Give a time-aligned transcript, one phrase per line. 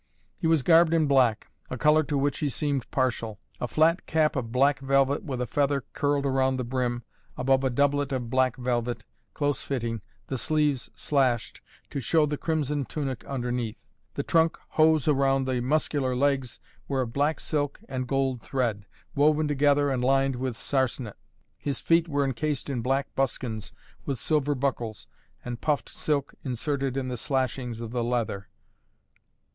[0.35, 3.39] He was garbed in black, a color to which he seemed partial.
[3.59, 7.03] A flat cap of black velvet with a feather curled round the brim,
[7.37, 11.61] above a doublet of black velvet, close fitting, the sleeves slashed,
[11.91, 13.77] to show the crimson tunic underneath.
[14.15, 19.47] The trunk hose round the muscular legs were of black silk and gold thread, woven
[19.47, 21.15] together and lined with sarsenet.
[21.59, 23.71] His feet were encased in black buskins
[24.03, 25.05] with silver buckles,
[25.45, 28.47] and puffed silk inserted in the slashings of the leather.